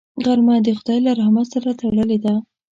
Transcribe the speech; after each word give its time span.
غرمه 0.25 0.55
د 0.65 0.67
خدای 0.79 0.99
له 1.05 1.11
رحمت 1.19 1.47
سره 1.53 1.69
تړلې 1.79 2.17
ده 2.25 2.33